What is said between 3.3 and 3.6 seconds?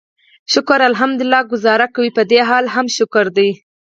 دی.